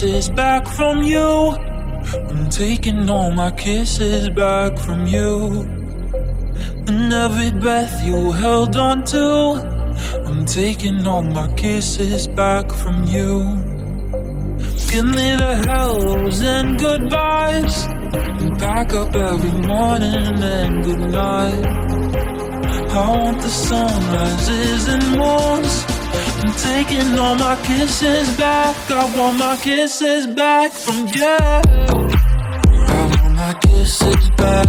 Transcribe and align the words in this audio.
kisses 0.00 0.30
back 0.30 0.66
from 0.66 1.02
you. 1.02 1.50
I'm 2.30 2.48
taking 2.48 3.10
all 3.10 3.30
my 3.30 3.50
kisses 3.50 4.30
back 4.30 4.78
from 4.78 5.06
you. 5.06 5.60
And 6.88 7.12
every 7.12 7.50
breath 7.50 8.02
you 8.02 8.32
held 8.32 8.76
on 8.76 9.04
to. 9.04 9.20
I'm 10.26 10.46
taking 10.46 11.06
all 11.06 11.22
my 11.22 11.48
kisses 11.54 12.26
back 12.28 12.69
from 12.90 13.04
you. 13.06 13.38
Give 14.90 15.04
me 15.04 15.28
the 15.42 15.54
hellos 15.66 16.40
and 16.42 16.78
goodbyes. 16.78 17.86
Back 18.58 18.92
up 18.94 19.14
every 19.14 19.56
morning 19.66 20.42
and 20.56 20.84
goodnight. 20.84 21.66
I 22.98 23.08
want 23.16 23.40
the 23.40 23.48
sunrises 23.48 24.88
and 24.88 25.04
moons. 25.20 25.74
I'm 26.42 26.52
taking 26.70 27.18
all 27.18 27.36
my 27.36 27.56
kisses 27.64 28.36
back. 28.36 28.76
I 28.90 29.16
want 29.16 29.38
my 29.38 29.56
kisses 29.56 30.26
back 30.26 30.72
from 30.72 31.06
you. 31.18 31.38
I 31.38 31.62
want 33.12 33.34
my 33.42 33.52
kisses 33.62 34.30
back. 34.30 34.68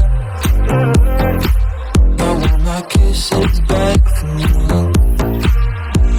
I 2.19 2.31
want 2.41 2.63
my 2.63 2.81
kisses 2.93 3.59
back 3.61 3.99
from 4.17 4.37
you. 4.39 5.01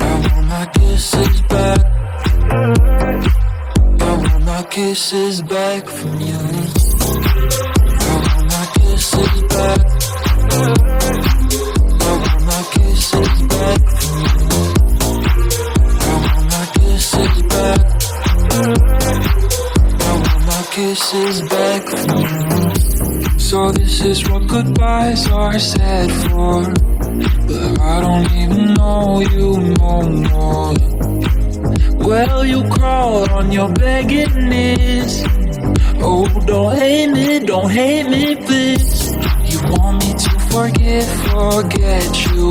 I 0.01 0.12
want 0.24 0.46
my 0.48 0.66
kisses 0.74 1.41
back. 1.43 1.91
I 2.52 2.56
want 4.01 4.45
my 4.45 4.62
kisses 4.65 5.41
back 5.41 5.87
from 5.87 6.21
you. 6.21 6.37
I 7.96 8.16
want 8.27 8.45
my 8.52 8.66
kisses 8.77 9.43
back. 9.54 9.80
I 12.01 12.12
want 12.21 12.45
my 12.45 12.62
kisses 12.73 13.43
back 13.49 13.80
from 13.88 14.21
you. 14.21 14.73
kisses 16.74 17.43
back 17.49 17.80
I 20.01 20.12
want 20.12 20.43
my 20.46 20.62
kisses 20.73 21.40
back 21.49 21.82
from 21.88 22.21
you. 22.21 23.38
So 23.38 23.73
this 23.73 24.05
is 24.05 24.29
what 24.29 24.46
goodbyes 24.46 25.27
are 25.29 25.59
said 25.59 26.10
for. 26.30 26.65
But 27.46 27.80
I 27.80 28.01
don't 28.01 28.30
even 28.32 28.74
know 28.74 29.21
you 29.21 29.60
no 29.79 30.02
more. 30.02 31.02
Well, 32.05 32.45
you 32.45 32.69
crawled 32.69 33.31
on 33.31 33.53
your 33.53 33.69
begging 33.69 34.49
knees. 34.49 35.23
Oh, 36.05 36.27
don't 36.47 36.77
hate 36.77 37.11
me, 37.11 37.39
don't 37.39 37.71
hate 37.71 38.09
me, 38.09 38.35
please. 38.35 39.13
You 39.51 39.61
want 39.71 40.05
me 40.05 40.13
to 40.13 40.30
forget, 40.51 41.05
forget 41.30 42.27
you. 42.27 42.51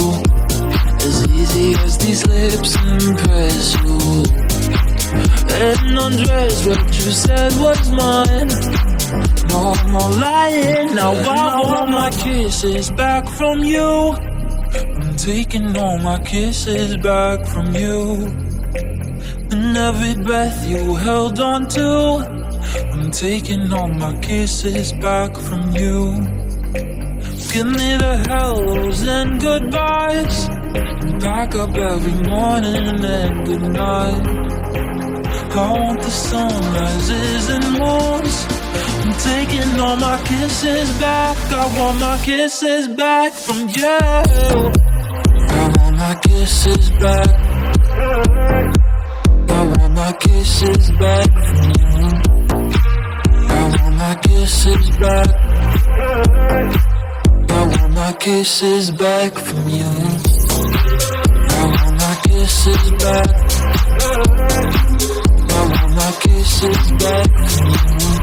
As 1.05 1.27
easy 1.27 1.73
as 1.83 1.97
these 1.97 2.25
lips 2.27 2.75
impress 2.75 3.75
you. 3.83 4.23
And 5.59 5.99
undress 5.99 6.65
what 6.65 6.85
you 6.97 7.11
said 7.11 7.51
was 7.59 7.91
mine. 7.91 8.47
No 9.49 9.75
more 9.91 10.11
lying, 10.11 10.95
now 10.95 11.11
I 11.11 11.59
want 11.59 11.91
my 11.91 12.09
kisses 12.09 12.89
back 12.89 13.27
from 13.27 13.63
you. 13.63 14.15
I'm 14.73 15.15
taking 15.17 15.75
all 15.75 15.97
my 15.97 16.19
kisses 16.19 16.95
back 16.97 17.45
from 17.45 17.75
you. 17.75 18.50
And 19.51 19.75
every 19.75 20.15
breath 20.15 20.65
you 20.65 20.95
held 20.95 21.41
on 21.41 21.67
to. 21.69 21.87
I'm 22.93 23.11
taking 23.11 23.73
all 23.73 23.89
my 23.89 24.15
kisses 24.21 24.93
back 24.93 25.35
from 25.35 25.75
you. 25.75 26.21
Give 27.51 27.67
me 27.67 27.97
the 27.97 28.23
hellos 28.29 29.05
and 29.05 29.41
goodbyes. 29.41 30.47
Back 31.19 31.55
up 31.55 31.75
every 31.75 32.13
morning 32.29 33.03
and 33.03 33.45
goodnight. 33.45 34.25
I 35.53 35.71
want 35.77 36.01
the 36.01 36.09
sunrises 36.09 37.49
and 37.49 37.65
moons. 37.77 38.47
I'm 39.03 39.13
taking 39.19 39.79
all 39.81 39.97
my 39.97 40.17
kisses 40.23 40.89
back. 40.97 41.35
I 41.51 41.65
want 41.77 41.99
my 41.99 42.17
kisses 42.23 42.87
back 42.87 43.33
from 43.33 43.67
you. 43.67 43.85
I 43.85 45.73
want 45.75 45.97
my 45.97 46.15
kisses 46.23 46.89
back. 46.91 48.80
My 50.01 50.13
kisses 50.13 50.89
back 50.93 51.29
from 51.31 51.69
you. 51.79 52.07
I 53.49 53.61
want 53.69 53.95
my 53.97 54.15
kisses 54.23 54.89
back. 54.97 55.29
I 57.49 57.61
want 57.67 57.93
my 57.93 58.13
kisses 58.13 58.89
back 58.89 59.33
from 59.33 59.69
you. 59.69 59.91
I 61.49 61.65
want 61.75 61.95
my 62.01 62.15
kisses 62.25 62.91
back 63.03 63.29
I 65.51 65.67
want 65.69 65.91
my 65.95 66.11
kisses 66.23 66.91
back. 67.03 67.29
from 67.51 67.67
you. 67.69 68.13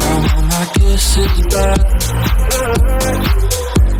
I 0.00 0.14
want 0.26 0.46
my 0.52 0.64
kisses 0.76 1.36
back. 1.54 1.80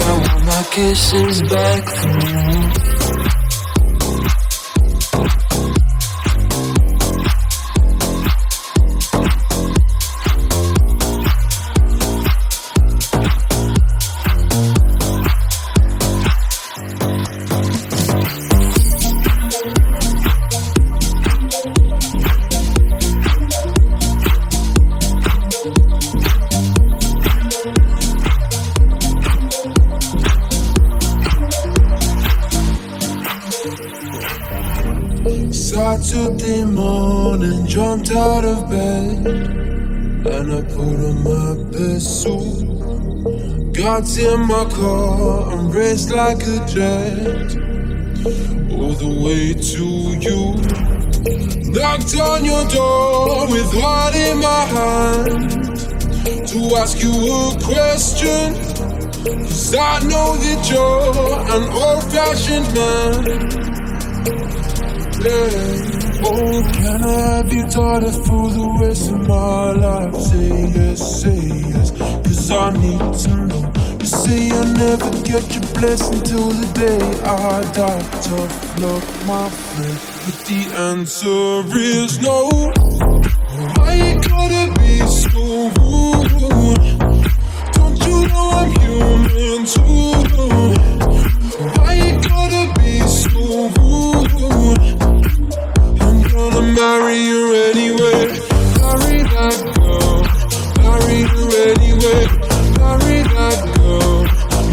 I 0.00 0.12
want 0.20 0.42
my 0.44 0.62
kisses 0.70 1.42
back 1.48 1.82
from 1.88 2.20
you. 2.28 3.41
Out 38.16 38.44
of 38.44 38.68
bed 38.68 39.62
and 40.24 40.52
I 40.52 40.62
put 40.62 41.00
on 41.08 41.24
my 41.24 41.54
best 41.72 42.22
suit. 42.22 42.68
Got 43.72 44.16
in 44.18 44.40
my 44.46 44.64
car 44.70 45.52
and 45.52 45.74
raced 45.74 46.10
like 46.10 46.42
a 46.42 46.64
jet 46.66 47.56
all 48.70 48.94
the 48.94 49.08
way 49.24 49.54
to 49.54 49.84
you. 50.26 50.54
Knocked 51.72 52.14
on 52.20 52.44
your 52.44 52.64
door 52.68 53.48
with 53.50 53.72
heart 53.80 54.14
in 54.14 54.38
my 54.38 54.64
hand 54.76 55.50
to 56.48 56.76
ask 56.76 57.02
you 57.02 57.10
a 57.10 57.58
question. 57.62 58.54
Cause 59.24 59.74
I 59.74 60.00
know 60.00 60.36
that 60.36 60.70
you're 60.70 61.40
an 61.56 61.70
old 61.72 62.04
fashioned 62.12 62.74
man. 62.74 63.24
Oh, 66.24 66.70
can 66.74 67.02
I 67.02 67.20
have 67.36 67.52
your 67.52 67.66
daughter 67.68 68.12
for 68.12 68.50
the 68.50 68.78
rest 68.80 69.10
of 69.10 69.26
my 69.26 69.72
life? 69.72 70.14
Say 70.16 70.48
yes, 70.76 71.22
say 71.22 71.40
yes, 71.70 71.90
cause 71.90 72.50
I 72.50 72.70
need 72.78 73.14
to 73.24 73.36
know. 73.46 73.72
You 74.00 74.06
say 74.06 74.50
I'll 74.50 74.66
never 74.74 75.10
get 75.22 75.44
your 75.54 75.66
blessing 75.74 76.22
till 76.22 76.50
the 76.50 76.68
day 76.74 77.02
I 77.24 77.62
die. 77.72 78.02
Tough 78.22 78.80
luck, 78.80 79.04
my 79.26 79.48
friend, 79.50 79.98
but 80.24 80.38
the 80.46 80.60
answer 80.90 81.62
is 81.76 82.20
no. 82.20 82.72
Why 83.76 83.94
you 83.94 84.20
gotta 84.20 84.72
be 84.80 84.98
so 85.06 85.42
rude? 85.78 86.98
Don't 87.74 87.98
you 88.06 88.28
know 88.28 88.46
I'm 88.60 88.70
human 88.80 89.66
too? 89.66 90.12
Why 91.78 91.92
you 91.94 92.12
gotta 92.28 92.64
be 92.80 93.00
so 93.08 93.68
rude? 93.78 94.91
Marry 96.74 97.18
you 97.18 97.54
anyway. 97.54 98.26
Marry 98.80 99.22
that 99.32 99.58
girl, 99.76 100.22
marry 100.82 101.20
her 101.32 101.50
anyway. 101.72 102.22
Marry 102.80 103.18
that 103.34 103.58
girl, 103.76 104.24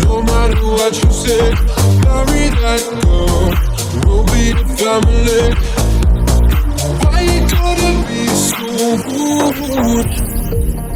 no 0.06 0.22
matter 0.24 0.64
what 0.66 0.94
you 1.04 1.12
say. 1.12 1.46
Marry 2.08 2.46
that 2.62 2.84
girl, 3.02 3.46
we'll 4.06 4.26
be 4.26 4.46
the 4.54 4.66
family. 4.80 5.46
Why 7.04 7.20
you 7.22 7.40
gotta 7.54 7.92
be 8.08 8.22
so 8.48 8.68
rude? 9.10 10.10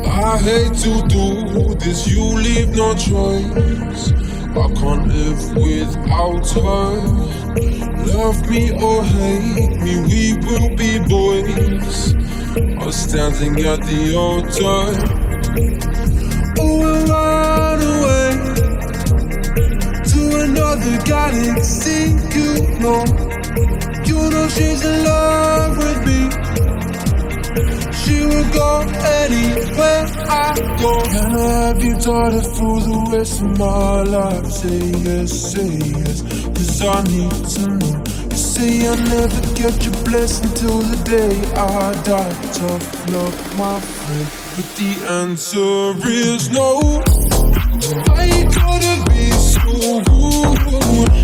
I 0.08 0.38
hate 0.38 0.76
to 0.84 0.94
do 1.08 1.26
this, 1.76 2.08
you 2.08 2.24
leave 2.24 2.70
no 2.76 2.94
choice. 2.96 4.12
I 4.56 4.68
can't 4.80 5.08
live 5.08 5.42
without 5.56 6.48
her. 6.52 7.73
Love 8.06 8.50
me 8.50 8.72
or 8.72 9.04
hate 9.04 9.82
me, 9.82 9.94
we 10.10 10.34
will 10.46 10.76
be 10.76 11.00
boys. 11.08 12.14
or 12.84 12.92
standing 12.92 13.60
at 13.66 13.80
the 13.82 14.16
altar. 14.16 14.86
Oh, 16.60 16.80
we'll 16.80 17.06
run 17.08 17.82
away 17.94 18.30
to 20.12 20.22
another 20.44 20.96
galaxy. 21.06 22.02
You 22.38 22.50
know, 22.84 23.04
you 24.06 24.18
know 24.32 24.48
she's 24.50 24.84
in 24.86 25.04
love 25.04 25.78
with 25.78 26.00
me. 26.08 26.20
She 28.02 28.26
will 28.26 28.50
go 28.54 28.80
anywhere 29.22 30.06
I 30.30 30.56
go. 30.82 31.02
Can 31.04 31.32
I 31.36 31.52
have 31.68 31.84
you 31.84 31.96
daughter 32.00 32.42
through 32.42 32.80
the 32.82 33.10
rest 33.18 33.42
of 33.42 33.58
my 33.58 34.04
life? 34.04 34.46
Say 34.52 34.80
yes, 35.08 35.32
say 35.54 35.70
yes, 35.98 36.22
cause 36.22 36.82
I 36.82 37.02
need 37.04 37.32
to 37.56 37.68
know 37.80 37.93
say 38.64 38.88
I'll 38.88 38.98
never 38.98 39.42
get 39.56 39.76
your 39.86 39.98
blessing 40.04 40.50
till 40.54 40.80
the 40.80 41.00
day 41.04 41.36
I 41.56 41.94
die. 42.04 42.34
Tough 42.54 42.86
luck, 43.12 43.36
my 43.58 43.80
friend, 43.80 44.28
but 44.56 44.68
the 44.80 44.92
answer 45.22 45.80
is 46.08 46.50
no. 46.50 47.02
I 48.22 48.28
gotta 48.60 48.96
be 49.10 49.32
so 49.32 50.02
rude. 50.08 51.23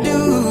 Do? 0.00 0.47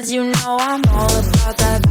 Cause 0.00 0.10
you 0.10 0.24
know 0.24 0.56
I'm 0.58 0.82
all 0.88 1.10
about 1.10 1.58
that 1.58 1.89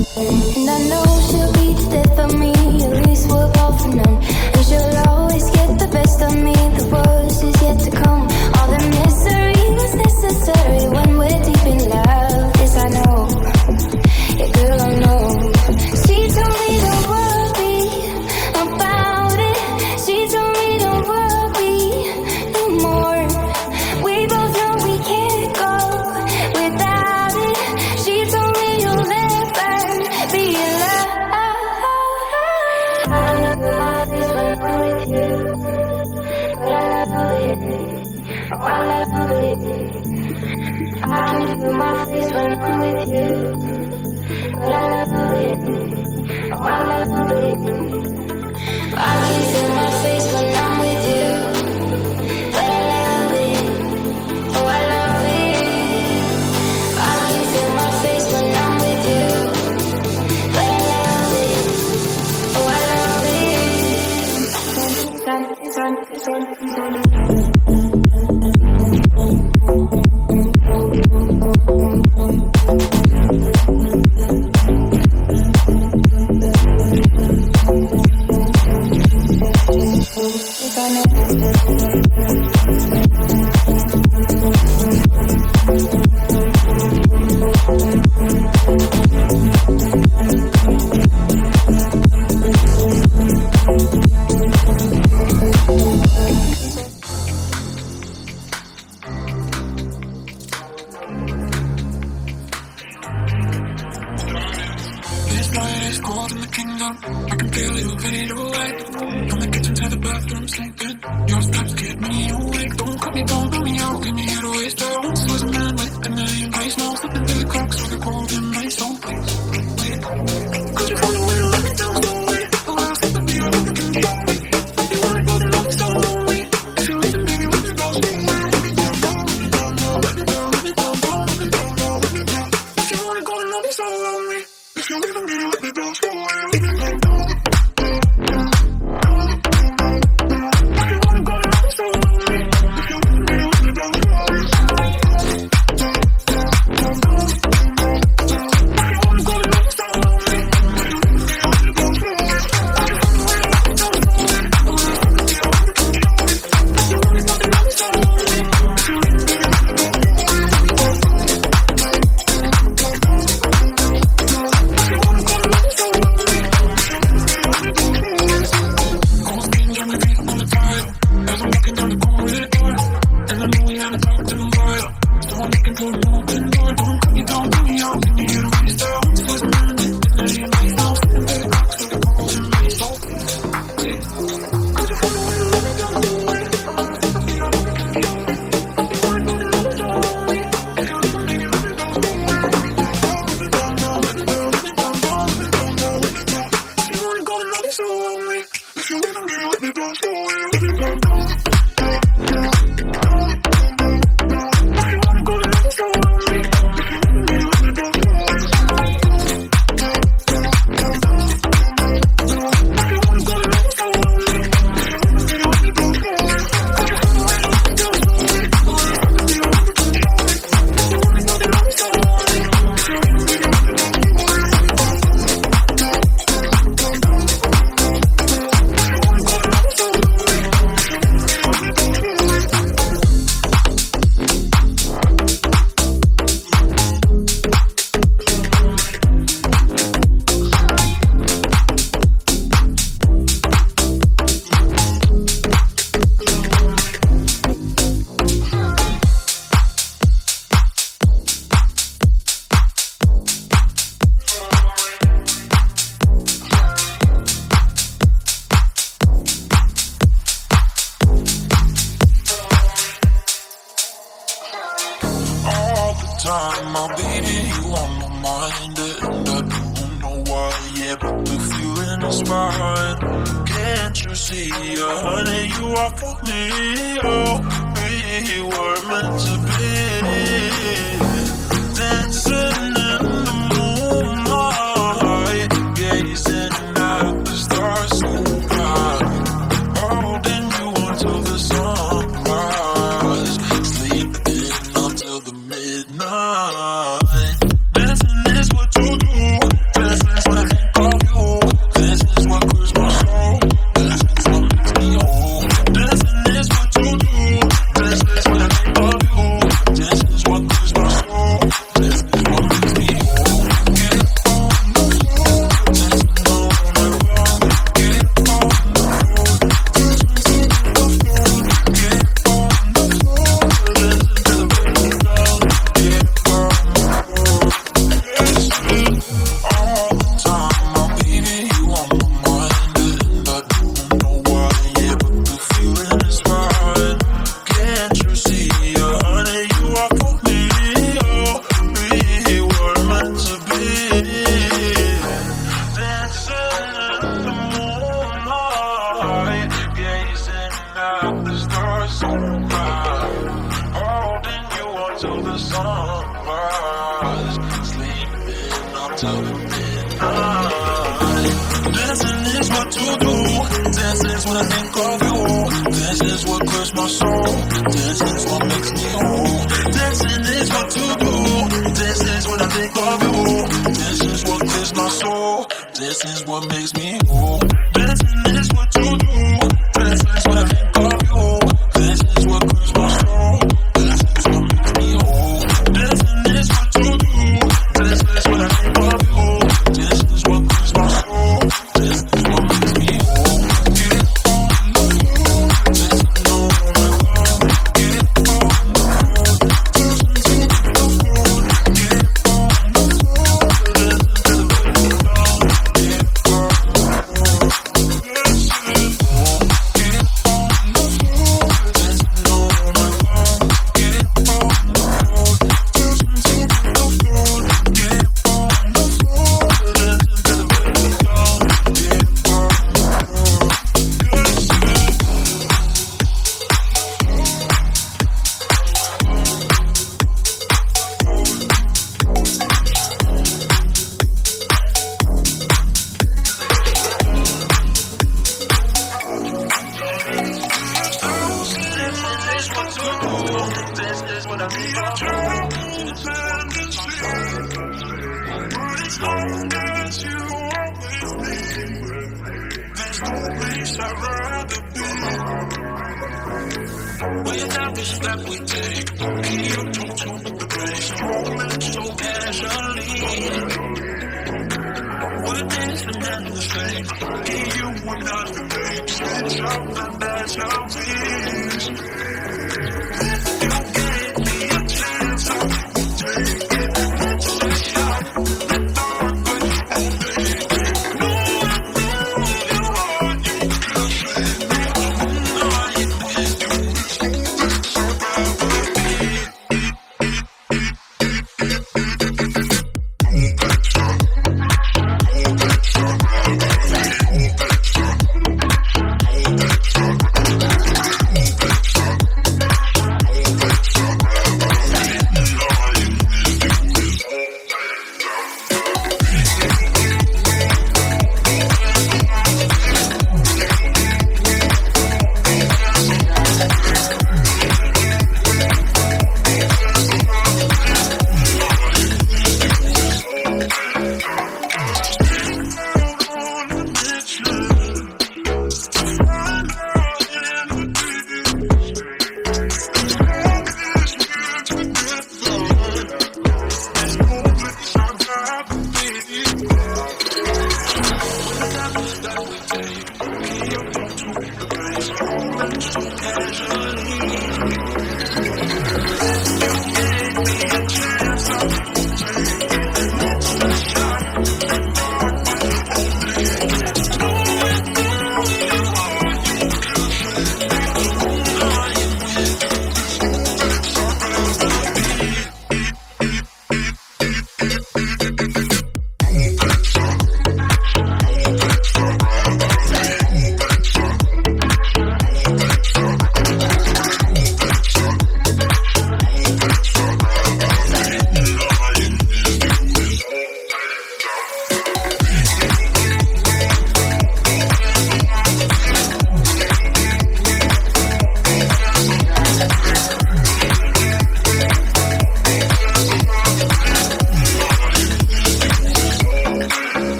And 0.00 0.70
I 0.70 0.78
know 0.88 1.04
she'll 1.28 1.52
be 1.52 1.74
there 1.90 2.04
for 2.16 2.28
me. 2.34 2.69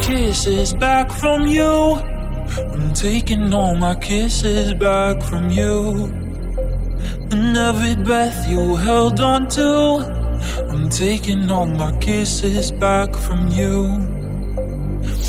Kisses 0.00 0.74
back 0.74 1.10
from 1.10 1.46
you. 1.46 1.94
I'm 2.72 2.92
taking 2.94 3.52
all 3.52 3.74
my 3.74 3.94
kisses 3.94 4.74
back 4.74 5.22
from 5.22 5.50
you. 5.50 6.04
And 7.30 7.56
every 7.56 7.96
breath 7.96 8.48
you 8.48 8.76
held 8.76 9.20
on 9.20 9.48
to. 9.48 9.68
I'm 10.70 10.88
taking 10.88 11.50
all 11.50 11.66
my 11.66 11.92
kisses 11.98 12.70
back 12.72 13.14
from 13.14 13.48
you. 13.48 14.14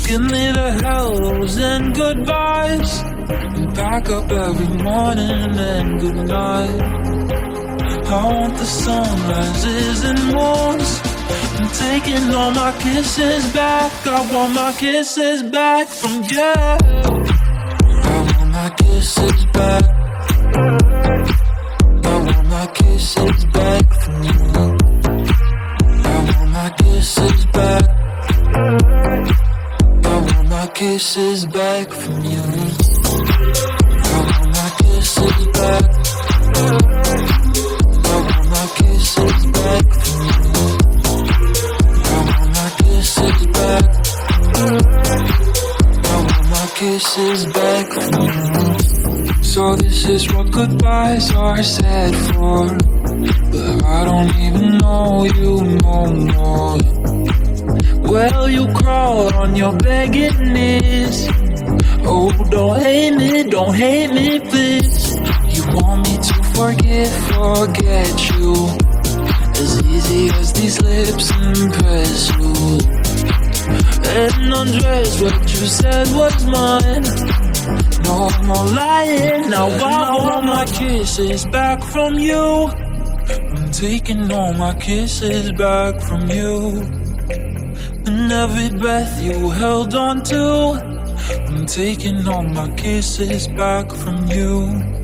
Give 0.06 0.22
me 0.22 0.52
the 0.52 0.70
hellos 0.84 1.58
and 1.58 1.94
goodbyes. 1.94 3.00
And 3.02 3.74
back 3.74 4.08
up 4.08 4.30
every 4.30 4.82
morning 4.82 5.58
and 5.58 6.00
goodnight. 6.00 6.80
I 8.08 8.24
want 8.24 8.56
the 8.56 8.64
sunrises 8.64 10.04
and 10.04 10.22
moons. 10.32 11.05
I'm 11.58 11.68
taking 11.70 12.34
all 12.34 12.50
my 12.50 12.70
kisses 12.82 13.50
back. 13.54 14.06
I 14.06 14.32
want 14.32 14.52
my 14.52 14.72
kisses 14.72 15.42
back 15.42 15.88
from 15.88 16.22
you. 16.24 16.38
I 16.38 16.72
want 18.28 18.50
my 18.50 18.68
kisses 18.76 19.46
back. 19.46 19.84
I 22.04 22.18
want 22.24 22.48
my 22.48 22.66
kisses 22.74 23.44
back 23.46 23.84
from 24.02 24.22
you. 24.22 24.38
I 26.04 26.16
want 26.28 26.50
my 26.50 26.70
kisses 26.78 27.46
back. 27.46 27.84
I 30.04 30.16
want 30.26 30.48
my 30.50 30.66
kisses 30.74 31.46
back 31.46 31.90
from 31.90 32.24
you. 32.24 32.42
I 34.04 34.20
want 34.28 34.48
my 34.56 34.68
kisses 34.78 35.46
back. 35.56 35.84
I 38.04 38.16
want 38.26 38.46
my 38.50 38.66
kisses 38.76 39.46
back 39.46 39.84
from 39.94 40.26
you. 40.26 40.75
Kisses 43.06 43.46
back. 43.46 43.84
I 46.06 46.16
want 46.26 46.50
my 46.50 46.66
kisses 46.74 47.46
back. 47.46 47.86
So 49.44 49.76
this 49.76 50.08
is 50.08 50.32
what 50.32 50.50
goodbyes 50.50 51.30
are 51.30 51.62
said 51.62 52.16
for. 52.34 52.66
But 53.52 53.84
I 53.84 54.04
don't 54.04 54.36
even 54.40 54.78
know 54.78 55.24
you 55.24 55.62
no 55.86 56.06
more. 56.34 56.78
Well, 58.10 58.50
you 58.50 58.66
crawl 58.74 59.32
on 59.34 59.54
your 59.54 59.76
begging 59.76 60.52
knees. 60.52 61.28
Oh, 62.02 62.32
don't 62.50 62.80
hate 62.80 63.14
me, 63.14 63.44
don't 63.44 63.74
hate 63.74 64.12
me, 64.12 64.40
please. 64.40 65.14
You 65.54 65.64
want 65.76 66.08
me 66.08 66.16
to 66.16 66.34
forget, 66.56 67.08
forget 67.30 68.30
you. 68.30 68.52
As 69.54 69.80
easy 69.86 70.28
as 70.30 70.52
these 70.52 70.82
lips 70.82 71.30
impress 71.30 72.36
you. 72.36 72.95
And 74.08 74.54
undress 74.54 75.20
what 75.20 75.40
you 75.52 75.66
said 75.66 76.08
was 76.14 76.46
mine. 76.46 77.04
No 78.04 78.30
more 78.44 78.66
lying, 78.66 79.50
now 79.50 79.68
I 79.68 80.14
want 80.22 80.46
my 80.46 80.64
kisses 80.64 81.44
back 81.46 81.82
from 81.82 82.18
you. 82.18 82.70
I'm 83.56 83.70
taking 83.72 84.30
all 84.30 84.52
my 84.54 84.74
kisses 84.74 85.52
back 85.52 86.00
from 86.00 86.30
you. 86.30 86.82
And 88.06 88.30
every 88.32 88.70
breath 88.78 89.20
you 89.20 89.50
held 89.50 89.94
on 89.94 90.22
to, 90.24 90.96
I'm 91.48 91.66
taking 91.66 92.26
all 92.28 92.44
my 92.44 92.68
kisses 92.76 93.48
back 93.48 93.90
from 93.90 94.26
you. 94.28 94.96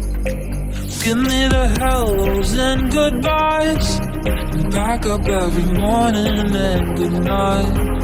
Give 1.03 1.18
me 1.18 1.48
the 1.48 1.66
hellos 1.80 2.57
and 2.57 2.92
goodbyes. 2.92 3.98
And 3.98 4.70
back 4.70 5.05
up 5.07 5.26
every 5.26 5.64
morning 5.80 6.55
and 6.55 6.96
goodnight. 6.96 8.01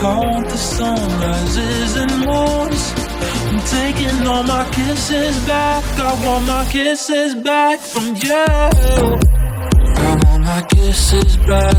I 0.00 0.16
want 0.16 0.48
the 0.48 0.56
sunrises 0.56 1.96
and 1.96 2.12
moons. 2.24 2.94
I'm 3.48 3.58
taking 3.66 4.26
all 4.28 4.44
my 4.44 4.64
kisses 4.70 5.44
back. 5.44 5.82
I 5.98 6.24
want 6.24 6.46
my 6.46 6.64
kisses 6.70 7.34
back 7.34 7.80
from 7.80 8.14
you. 8.14 8.30
I 8.30 10.14
want 10.22 10.44
my 10.44 10.62
kisses 10.70 11.36
back. 11.38 11.76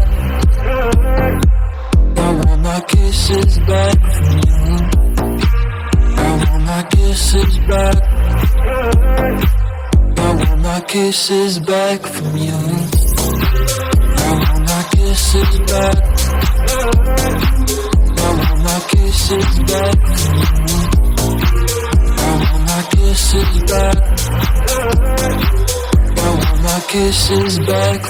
I 2.17 2.31
want 2.43 2.61
my 2.61 2.81
kisses 2.81 3.59
back 3.59 3.97
from 4.11 4.37
you. 4.47 4.75
I 6.17 6.29
want 6.43 6.63
my 6.65 6.83
kisses 6.91 7.57
back. 7.69 7.97
I 10.17 10.33
want 10.35 10.61
my 10.61 10.81
kisses 10.81 11.59
back 11.59 12.01
from 12.01 12.35
you. 12.35 12.59
I 14.17 14.31
want 14.43 14.63
my 14.67 14.83
kisses 14.91 15.59
back. 15.71 17.58
My 18.79 18.85
kisses 18.87 19.59
back. 19.59 19.97
I 22.17 22.37
want 22.39 22.63
my 22.65 22.81
kisses 22.91 23.59
back. 23.63 23.97
I 26.17 26.29
want 26.39 26.59
my 26.63 26.79
kisses 26.87 27.59
back 27.59 28.01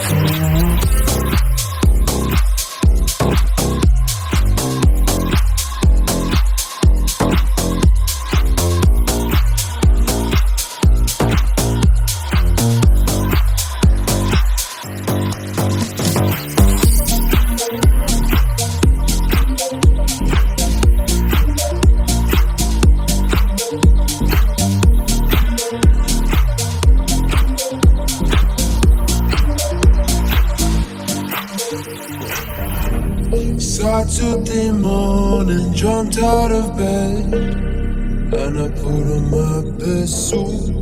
morning, 35.49 35.73
jumped 35.73 36.17
out 36.19 36.51
of 36.51 36.77
bed 36.77 37.33
and 37.33 38.59
I 38.59 38.69
put 38.69 39.05
on 39.15 39.31
my 39.31 39.61
best 39.77 40.29
suit. 40.29 40.75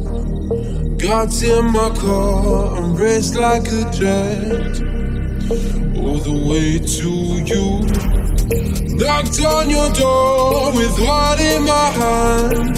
Got 0.97 1.41
in 1.41 1.71
my 1.71 1.89
car 1.95 2.77
and 2.77 2.99
raced 2.99 3.35
like 3.35 3.67
a 3.67 3.89
jet 3.91 4.81
all 5.97 6.19
the 6.19 6.37
way 6.49 6.79
to 6.79 7.11
you. 7.51 7.67
Knocked 8.97 9.39
on 9.45 9.69
your 9.69 9.91
door 9.93 10.73
with 10.73 10.97
heart 11.05 11.39
in 11.39 11.63
my 11.63 11.89
hand 12.01 12.75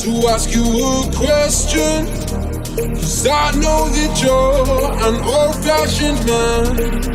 to 0.00 0.28
ask 0.28 0.54
you 0.54 0.64
a 0.64 1.10
question. 1.16 2.06
Cause 2.94 3.26
I 3.26 3.52
know 3.52 3.88
that 3.88 4.22
you're 4.22 4.92
an 5.08 5.16
old 5.24 5.56
fashioned 5.64 6.26
man. 6.26 7.14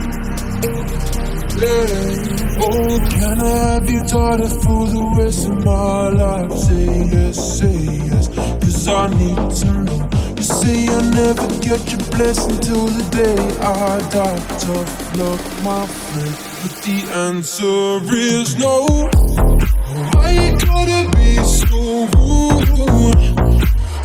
Yeah. 1.59 2.38
Oh, 2.61 3.07
can 3.09 3.39
I 3.39 3.57
have 3.73 3.89
your 3.89 4.03
daughter 4.05 4.49
for 4.49 4.85
the 4.87 5.15
rest 5.17 5.47
of 5.47 5.63
my 5.63 6.09
life? 6.09 6.51
Say 6.57 6.85
yes, 7.13 7.59
say 7.59 7.79
yes, 8.09 8.27
cause 8.27 8.87
I 8.87 9.07
need 9.15 9.51
to 9.59 9.83
know. 9.83 10.09
You 10.35 10.43
say 10.43 10.87
I 10.87 11.01
never 11.11 11.47
get 11.59 11.81
your 11.91 12.03
blessing 12.11 12.59
till 12.59 12.87
the 12.87 13.03
day 13.11 13.39
I 13.61 13.99
die. 14.09 14.39
Tough 14.59 15.17
luck, 15.17 15.41
my 15.63 15.85
friend, 15.87 16.35
but 16.61 16.75
the 16.83 16.97
answer 17.27 17.99
is 18.13 18.57
no. 18.57 19.09
Why 20.13 20.31
you 20.31 20.57
gotta 20.59 21.09
be 21.17 21.35
so 21.43 22.07
rude? 22.13 23.35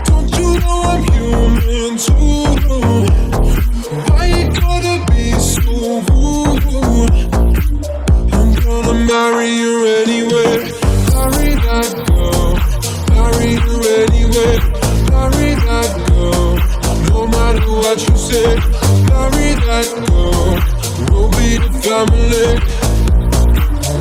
Don't 0.06 0.30
you 0.38 0.60
know 0.60 0.78
I'm 0.92 1.02
human 1.12 1.98
too? 1.98 2.44
Why 4.12 4.26
you 4.26 4.44
gotta 4.60 5.04
be 5.12 5.32
so 5.40 6.00
rude? 6.08 7.33
Marry 9.06 9.50
you 9.50 9.86
anyway. 9.86 10.56
Marry 11.12 11.52
that 11.66 11.90
girl. 12.08 12.52
Marry 13.14 13.50
you 13.52 13.74
anyway. 14.00 14.54
Marry 15.12 15.50
that 15.66 15.90
girl. 16.08 16.52
No 17.10 17.20
matter 17.26 17.68
what 17.70 17.98
you 18.08 18.16
say. 18.16 18.50
Marry 19.12 19.50
that 19.66 19.88
girl. 20.08 20.50
We'll 21.10 21.30
be 21.30 21.50
the 21.58 21.70
family. 21.84 22.48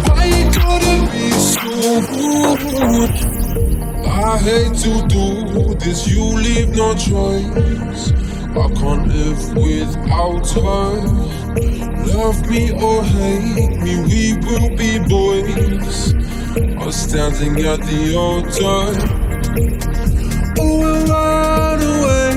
Why 0.07 0.23
you 0.25 0.43
gotta 0.55 0.95
be 1.11 1.25
so 1.51 1.71
rude? 2.13 3.15
I 4.07 4.37
hate 4.37 4.75
to 4.83 4.93
do 5.07 5.25
this, 5.75 6.07
you 6.07 6.23
leave 6.23 6.69
no 6.69 6.93
choice. 6.95 8.11
I 8.55 8.67
can't 8.79 9.07
live 9.07 9.41
without 9.55 10.47
her. 10.51 11.82
Love 12.05 12.49
me 12.49 12.71
or 12.71 13.03
hate 13.03 13.79
me, 13.81 13.93
we 14.09 14.37
will 14.45 14.69
be 14.77 14.99
boys. 15.07 16.13
Are 16.81 16.91
standing 16.91 17.57
at 17.65 17.79
the 17.81 18.15
altar. 18.15 18.85
Oh, 20.59 20.79
we'll 20.79 21.05
run 21.07 21.81
away 21.93 22.29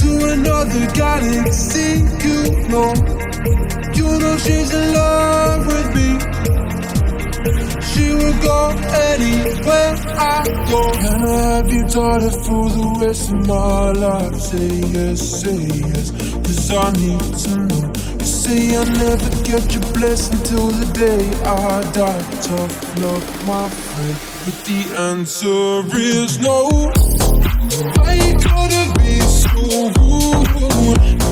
to 0.00 0.08
another 0.32 0.84
galaxy. 0.92 1.90
You 2.26 2.38
know, 2.68 2.92
you 3.94 4.08
know 4.18 4.36
she's 4.38 4.72
in 4.74 4.92
love 4.94 5.66
with 5.66 5.88
me. 5.94 6.08
She 7.90 8.04
will 8.14 8.38
go 8.42 8.68
anywhere 9.10 9.94
I 10.18 10.44
go. 10.70 10.82
Have 10.94 11.72
your 11.72 11.88
daughter 11.88 12.30
for 12.30 12.68
the 12.70 12.86
rest 13.06 13.30
of 13.30 13.46
my 13.46 13.92
life? 13.92 14.40
Say 14.40 14.68
yes, 14.96 15.20
say 15.42 15.56
yes, 15.56 16.10
cause 16.10 16.70
I 16.70 16.90
need 16.92 17.20
to 17.44 17.56
know. 17.66 17.81
Say 18.52 18.76
I 18.76 18.84
never 18.84 19.30
get 19.44 19.72
your 19.72 19.92
blessing 19.94 20.38
till 20.42 20.68
the 20.68 20.84
day 20.92 21.24
I 21.40 21.80
die. 21.92 22.22
Tough 22.42 22.98
luck, 23.00 23.24
my 23.46 23.66
friend, 23.70 24.16
but 24.44 24.56
the 24.66 24.80
answer 25.08 25.80
is 25.96 26.38
no. 26.38 26.92
You 28.12 28.34
gotta 28.44 28.92
be 29.00 29.20
so 29.20 29.88
rude? 29.96 31.31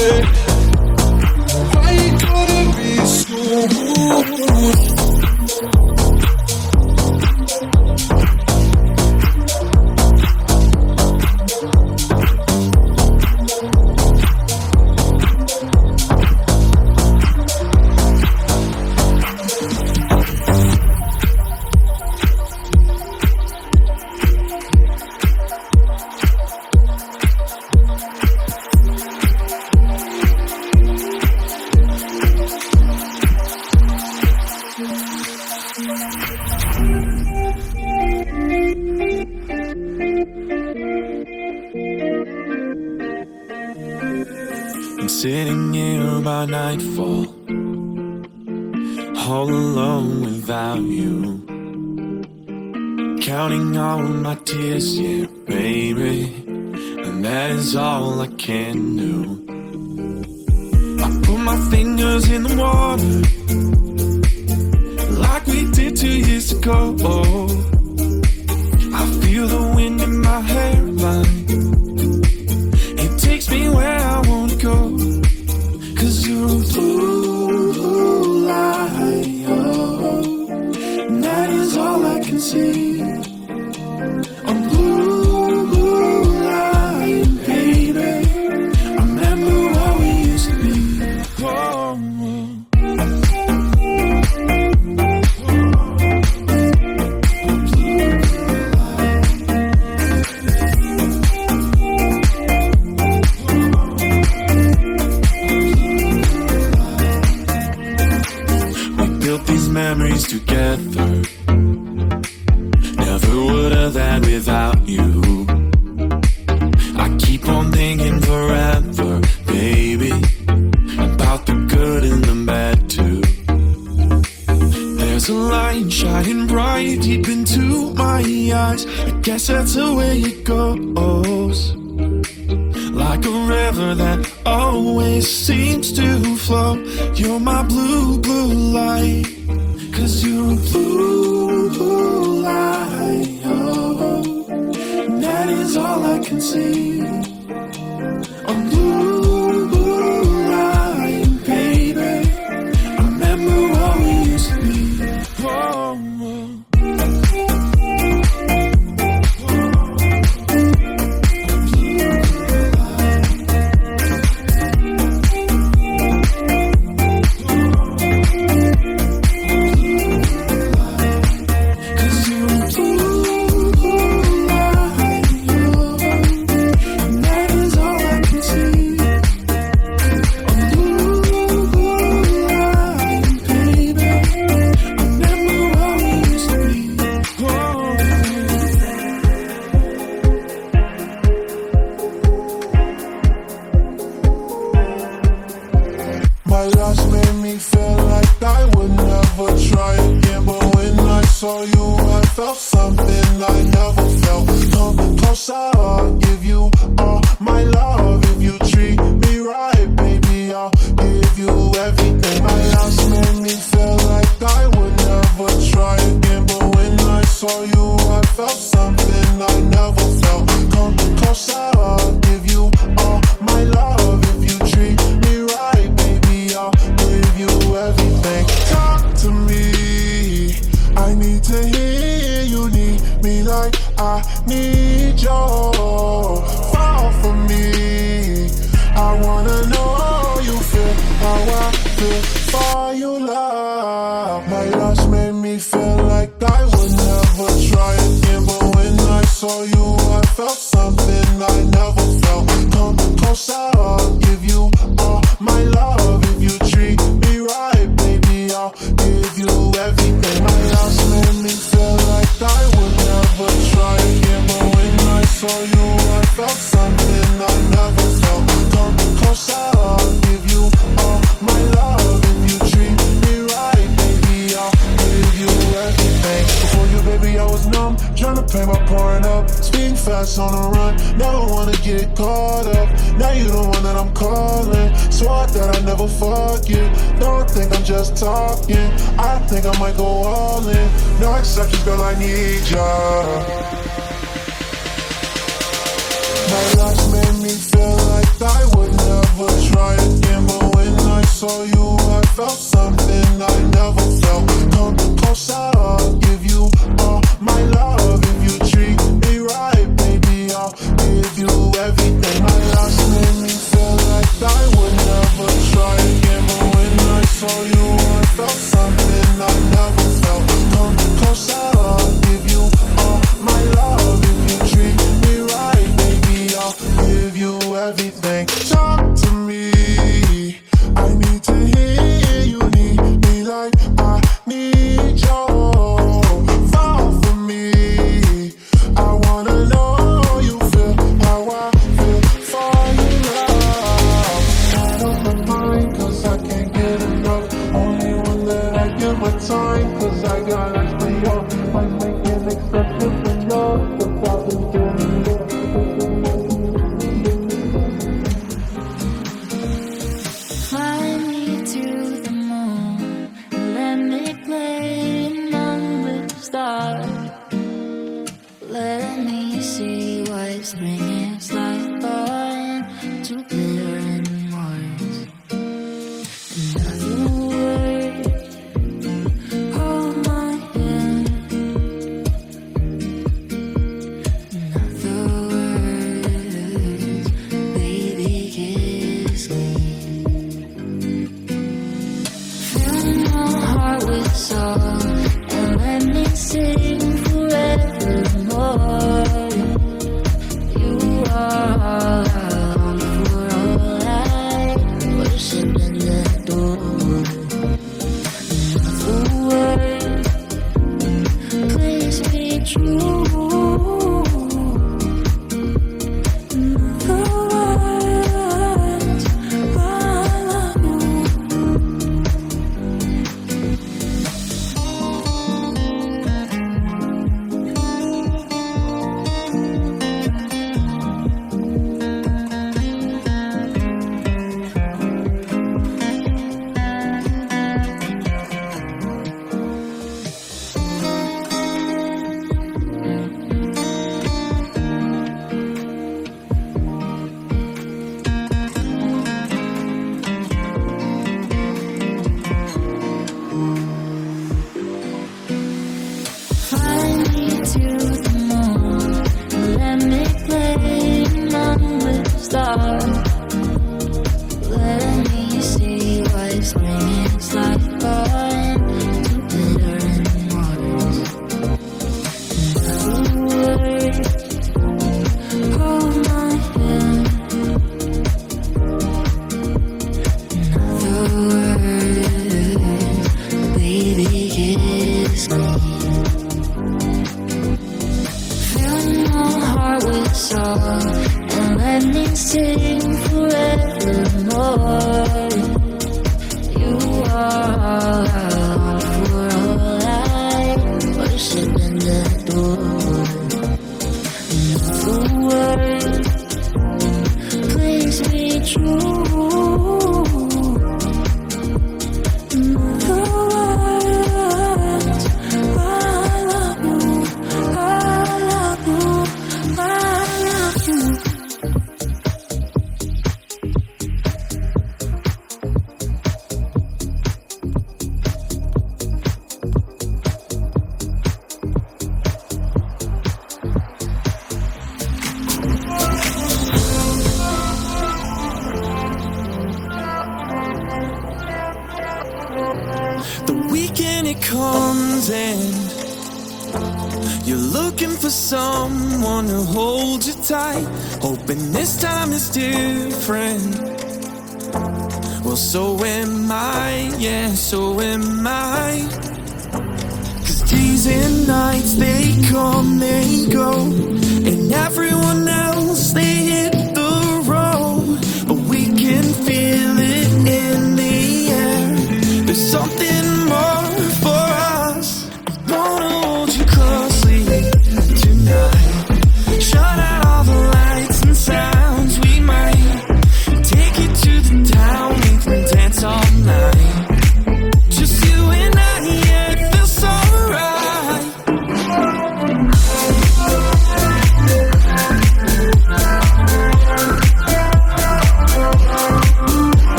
Family. 0.00 0.39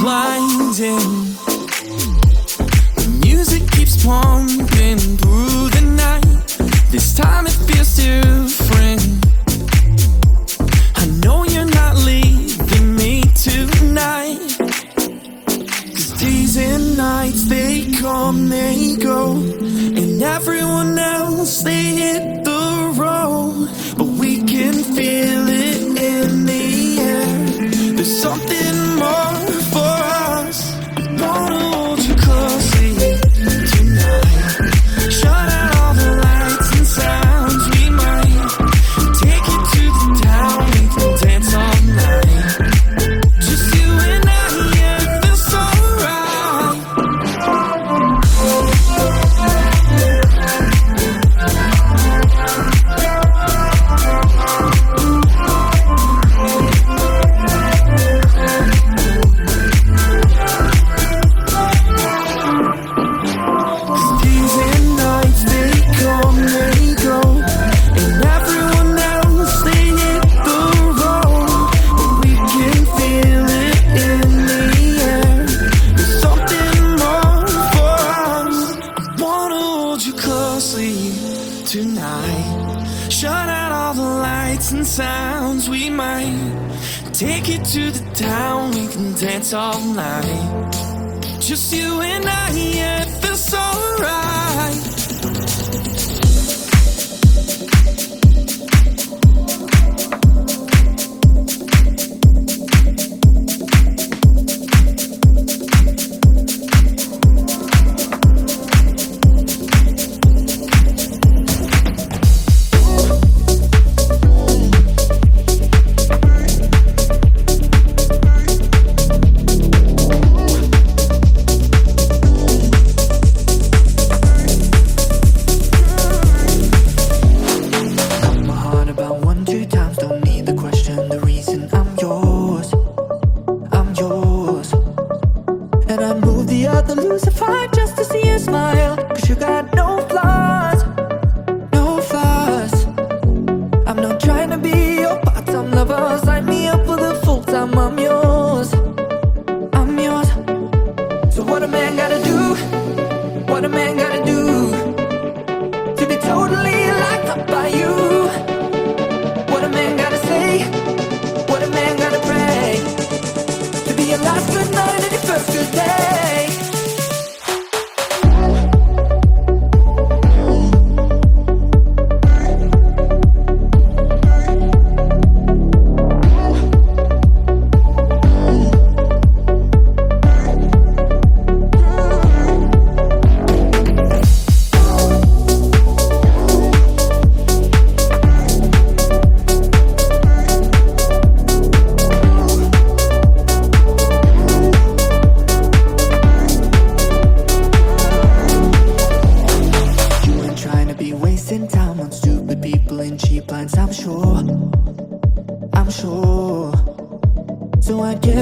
blinding 0.00 0.99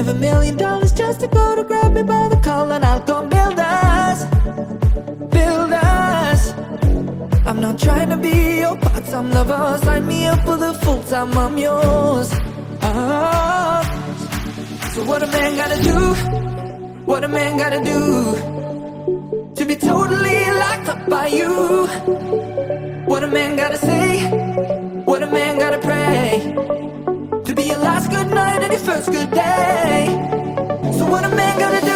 a 0.09 0.13
million 0.15 0.57
dollars 0.57 0.91
just 0.91 1.19
to 1.19 1.27
go 1.27 1.55
to 1.55 1.63
grab 1.63 1.93
me 1.93 2.01
by 2.01 2.27
the 2.27 2.37
collar 2.37 2.75
and 2.75 2.85
I'll 2.85 3.05
go 3.11 3.27
build 3.27 3.59
us, 3.59 4.25
build 5.37 5.71
us. 5.71 6.41
I'm 7.45 7.59
not 7.61 7.77
trying 7.77 8.09
to 8.09 8.17
be 8.17 8.59
your 8.59 8.75
part-time 8.77 9.29
lover. 9.31 9.77
Sign 9.83 10.07
me 10.07 10.25
up 10.25 10.39
for 10.45 10.57
the 10.57 10.73
full-time. 10.73 11.37
I'm 11.37 11.57
yours. 11.57 12.29
Oh. 12.81 13.81
So 14.93 15.03
what 15.05 15.21
a 15.21 15.27
man 15.27 15.51
gotta 15.61 15.79
do? 15.83 15.99
What 17.05 17.23
a 17.23 17.27
man 17.27 17.57
gotta 17.57 17.81
do 17.83 17.99
to 19.57 19.65
be 19.65 19.75
totally 19.75 20.39
locked 20.63 20.89
up 20.89 21.01
by 21.07 21.27
you? 21.27 21.85
What 23.05 23.23
a 23.23 23.27
man 23.27 23.55
gotta 23.57 23.77
say? 23.77 24.08
good 29.11 29.31
day. 29.31 30.05
So 30.97 31.05
what 31.09 31.23
a 31.25 31.29
man 31.29 31.59
gonna 31.59 31.81
do? 31.81 31.88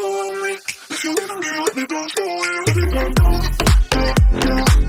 sorry. 0.00 0.52
If 0.90 1.04
you 1.04 1.14
wanna 1.18 1.40
be 1.40 1.50
with 1.60 1.76
me, 1.76 1.86
don't 1.86 2.14
go 2.14 2.24
away. 4.70 4.83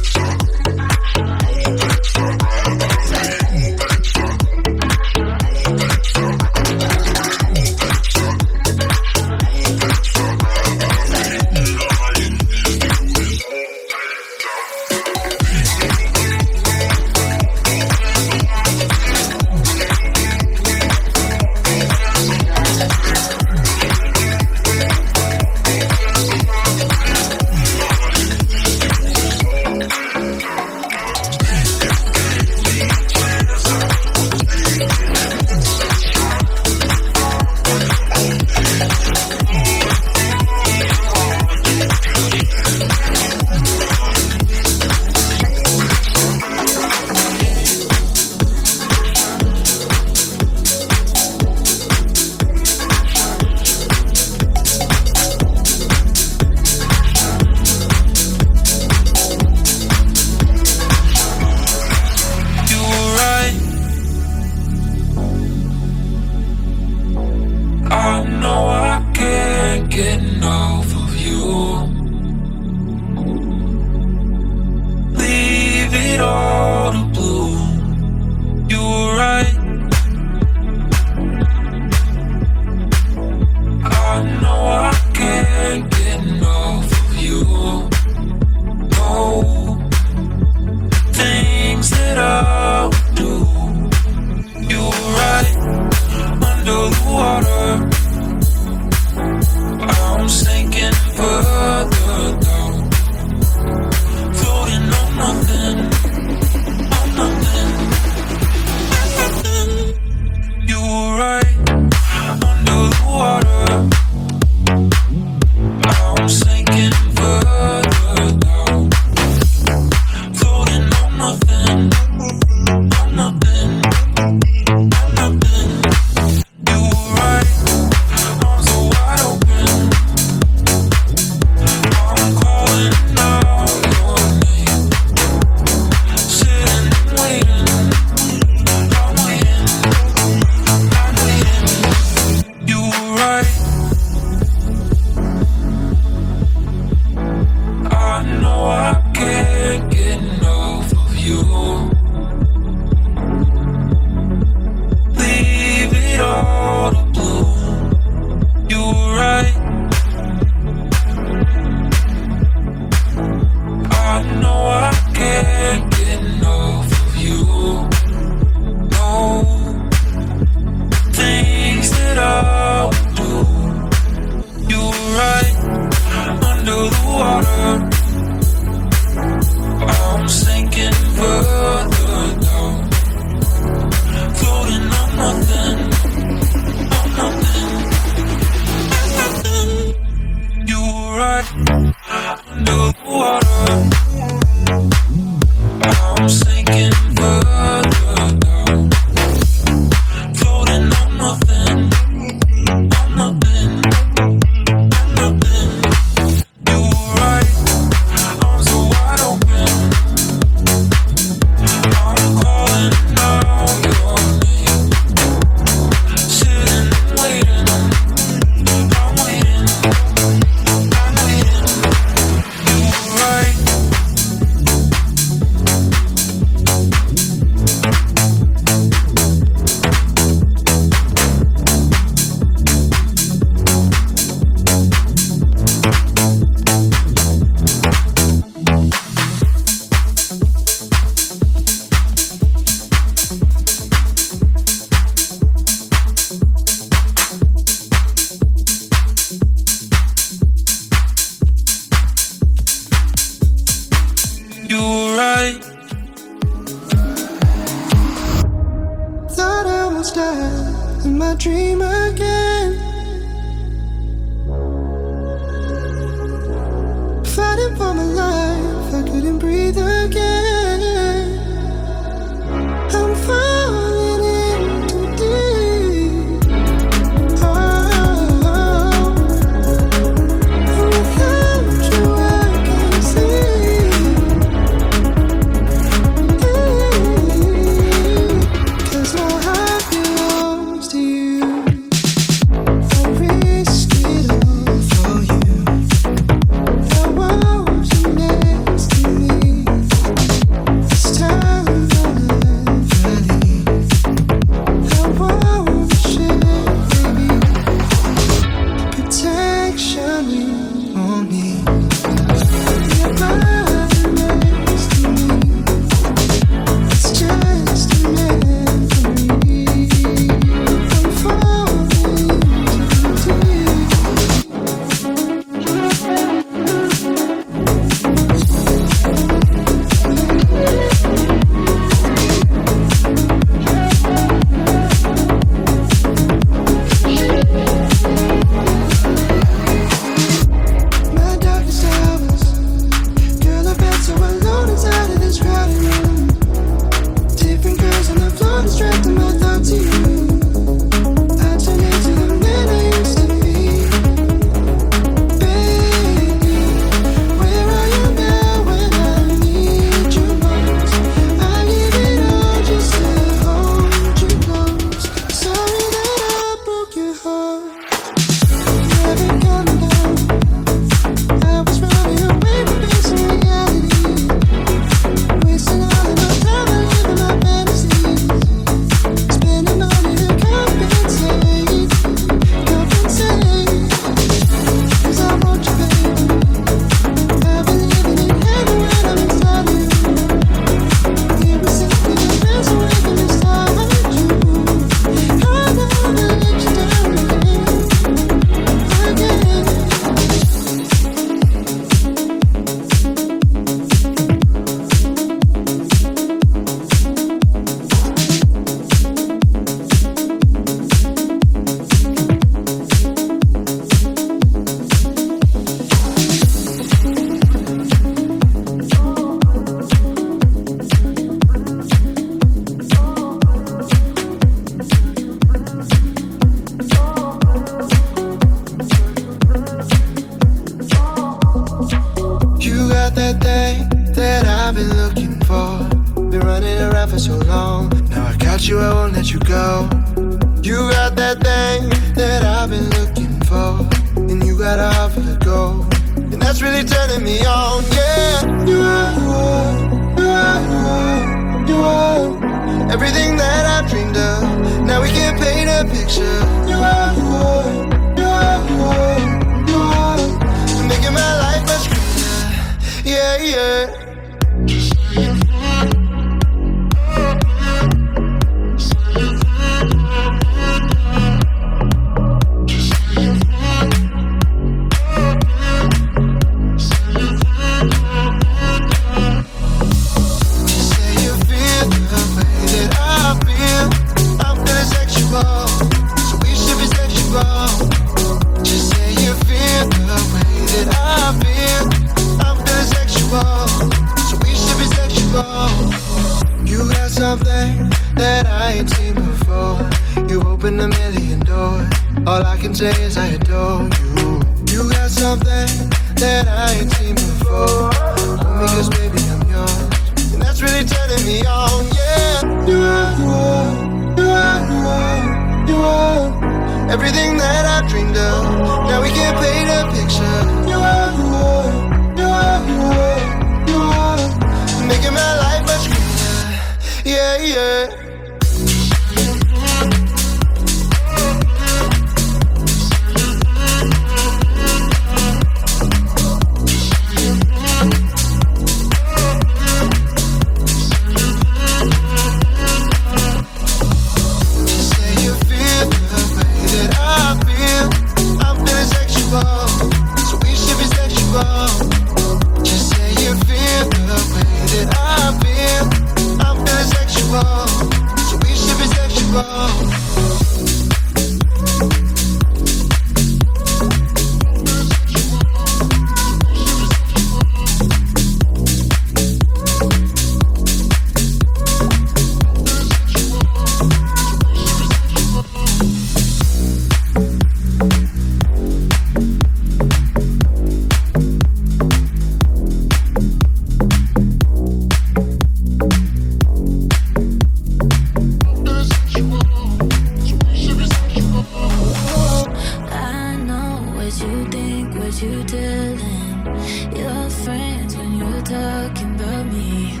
what 594.10 594.28
you 594.28 594.44
think, 594.46 594.94
what 594.96 595.22
you 595.22 595.44
telling 595.44 596.96
your 596.96 597.30
friends 597.30 597.96
when 597.96 598.18
you're 598.18 598.42
talking 598.42 599.14
about 599.14 599.46
me. 599.46 600.00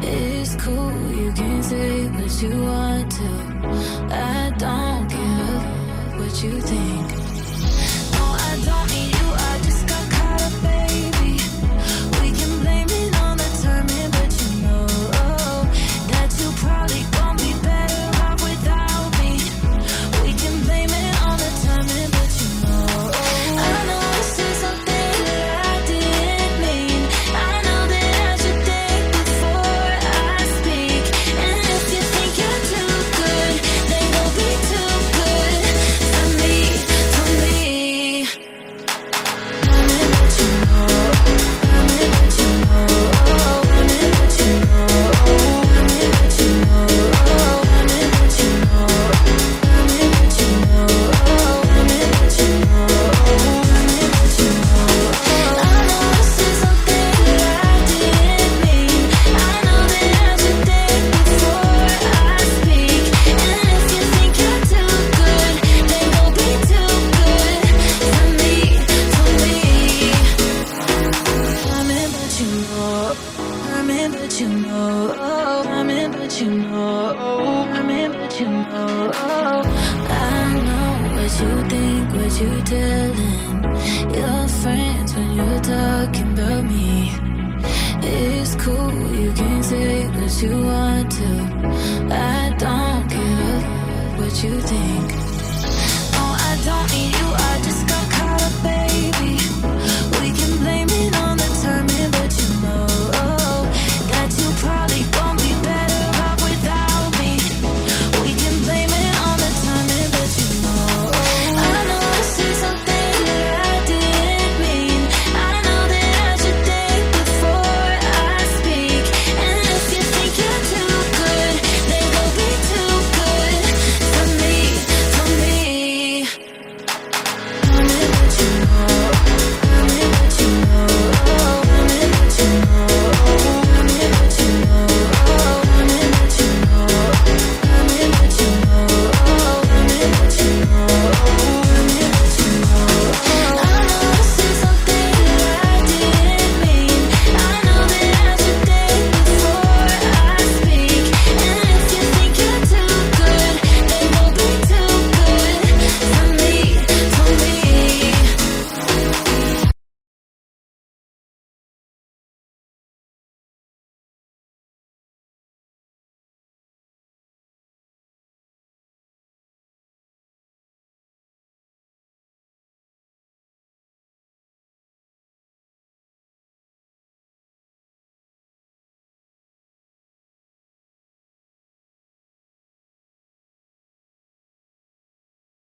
It's 0.00 0.56
cool, 0.56 1.12
you 1.12 1.30
can 1.32 1.62
say 1.62 2.06
what 2.06 2.42
you 2.42 2.62
want 2.62 3.12
to. 3.12 3.30
I 4.10 4.50
don't 4.56 5.10
care 5.10 5.60
what 6.18 6.42
you 6.42 6.58
think. 6.62 7.08
No, 8.12 8.24
I 8.24 8.62
don't. 8.64 8.97